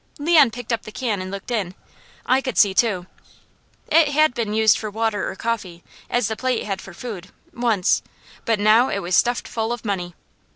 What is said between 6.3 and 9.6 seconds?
plate had for food, once, but now it was stuffed